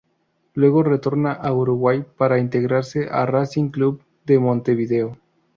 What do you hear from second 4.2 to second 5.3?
de Montevideo.